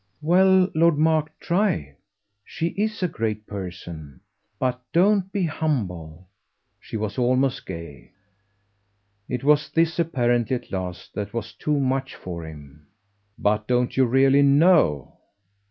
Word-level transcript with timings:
"Well, 0.23 0.67
Lord 0.73 0.97
Mark, 0.97 1.29
try. 1.39 1.93
She 2.43 2.69
IS 2.69 3.03
a 3.03 3.07
great 3.07 3.45
person. 3.45 4.21
But 4.57 4.81
don't 4.91 5.31
be 5.31 5.43
humble." 5.43 6.27
She 6.79 6.97
was 6.97 7.19
almost 7.19 7.67
gay. 7.67 8.11
It 9.29 9.43
was 9.43 9.69
this 9.69 9.99
apparently, 9.99 10.55
at 10.55 10.71
last, 10.71 11.13
that 11.13 11.35
was 11.35 11.53
too 11.53 11.79
much 11.79 12.15
for 12.15 12.43
him. 12.47 12.87
"But 13.37 13.67
don't 13.67 13.95
you 13.95 14.05
really 14.07 14.41
KNOW?" 14.41 15.19